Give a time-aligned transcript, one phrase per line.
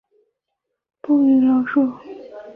[1.03, 1.87] 不溶于醇。